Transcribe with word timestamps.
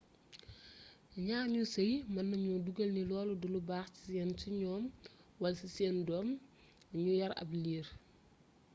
ñaar 1.25 1.45
ñuy 1.53 1.67
sey 1.73 1.91
mën 2.13 2.25
nañu 2.29 2.53
dogal 2.65 2.91
ni 2.93 3.03
loolu 3.09 3.33
du 3.41 3.47
lu 3.53 3.59
baax 3.69 3.89
ci 4.39 4.47
ñoom 4.61 4.83
wala 5.41 5.57
ci 5.59 5.67
seen 5.75 5.97
doom 6.07 6.27
ñu 7.01 7.11
yar 7.19 7.33
ab 7.41 7.49
liir 7.63 7.87